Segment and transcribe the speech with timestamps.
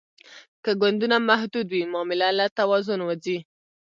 [0.63, 3.37] که ګوندونه محدود وي معامله له توازن وځي